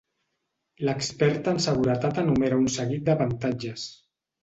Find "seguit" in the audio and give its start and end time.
2.81-3.09